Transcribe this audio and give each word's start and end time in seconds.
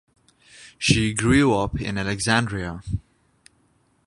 She 0.79 1.13
grew 1.13 1.53
up 1.53 1.79
in 1.79 1.95
Alexandria. 1.99 2.81